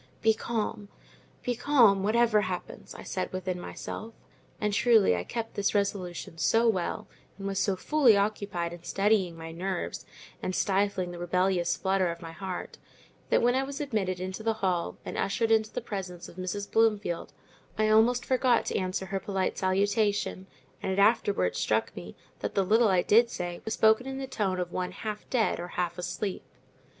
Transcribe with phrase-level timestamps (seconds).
[0.23, 0.89] "Be calm,
[1.43, 4.15] be calm, whatever happens," I said within myself;
[4.59, 7.05] and truly I kept this resolution so well,
[7.37, 10.03] and was so fully occupied in steadying my nerves
[10.41, 12.79] and stifling the rebellious flutter of my heart,
[13.29, 16.71] that when I was admitted into the hall and ushered into the presence of Mrs.
[16.71, 17.31] Bloomfield,
[17.77, 20.47] I almost forgot to answer her polite salutation;
[20.81, 24.25] and it afterwards struck me, that the little I did say was spoken in the
[24.25, 26.41] tone of one half dead or half asleep.